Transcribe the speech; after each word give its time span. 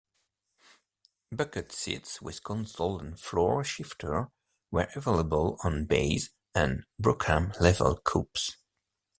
Bucket 1.31 1.71
seats 1.71 2.23
with 2.23 2.41
console 2.43 2.97
and 2.97 3.19
floor 3.19 3.63
shifter 3.63 4.29
were 4.71 4.87
available 4.95 5.59
on 5.63 5.85
base- 5.85 6.31
and 6.55 6.85
Brougham-level 6.99 7.99
coupes. 8.03 8.57